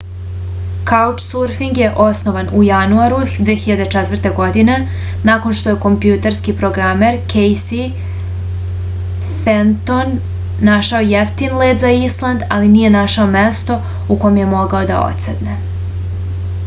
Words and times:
kaučsurfing 0.91 1.75
je 1.79 1.87
osnovan 2.03 2.47
u 2.59 2.61
januaru 2.67 3.17
2004. 3.49 4.29
godine 4.39 4.77
nakon 5.29 5.57
što 5.59 5.69
je 5.69 5.75
kompjuterski 5.83 6.55
programer 6.63 7.19
kejsi 7.35 7.81
fenton 9.43 10.15
našao 10.71 11.05
jeftin 11.13 11.53
let 11.63 11.83
za 11.85 11.91
island 12.05 12.47
ali 12.57 12.71
nije 12.77 12.91
našao 12.97 13.27
mesto 13.37 13.77
u 14.17 14.17
kom 14.25 14.41
je 14.43 14.49
mogao 14.57 14.85
da 14.95 15.03
odsedne 15.13 15.59